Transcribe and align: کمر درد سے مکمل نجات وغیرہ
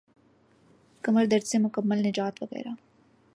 کمر 1.03 1.25
درد 1.31 1.43
سے 1.43 1.57
مکمل 1.57 1.99
نجات 2.07 2.43
وغیرہ 2.43 2.73